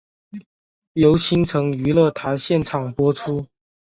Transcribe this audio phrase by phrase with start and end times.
[0.93, 3.45] 由新城娱乐台现场播出。